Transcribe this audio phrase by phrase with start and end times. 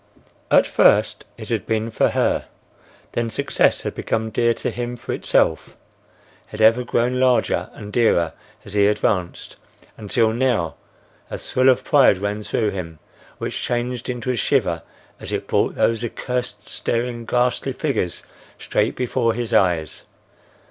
[0.49, 2.45] At first, it had been for her;
[3.11, 5.77] then Success had become dear to him for itself,
[6.47, 8.33] had ever grown larger and dearer
[8.65, 9.57] as he advanced,
[9.97, 12.97] until now—A thrill of pride ran through him,
[13.37, 14.81] which changed into a shiver
[15.19, 18.25] as it brought those accursed, staring, ghastly figures
[18.57, 20.01] straight before his eyes.